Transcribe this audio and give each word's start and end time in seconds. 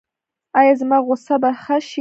ایا 0.59 0.73
زما 0.79 0.97
غوسه 1.05 1.35
به 1.41 1.49
ښه 1.61 1.77
شي؟ 1.85 1.89